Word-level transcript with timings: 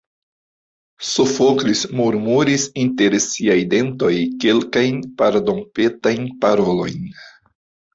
Sofoklis 1.09 1.83
murmuris 1.99 2.67
inter 2.87 3.19
siaj 3.29 3.61
dentoj 3.77 4.13
kelkajn 4.47 5.01
pardonpetajn 5.23 6.31
parolojn. 6.45 7.11